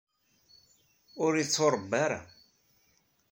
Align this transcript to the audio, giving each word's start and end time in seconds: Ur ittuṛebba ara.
Ur 1.23 1.31
ittuṛebba 1.43 1.95
ara. 2.05 2.21